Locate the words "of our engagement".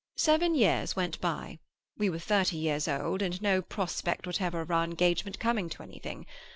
4.61-5.37